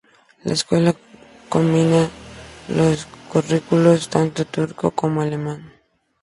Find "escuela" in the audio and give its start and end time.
0.53-0.95